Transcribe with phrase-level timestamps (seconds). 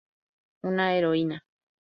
[0.69, 1.45] Una heroína.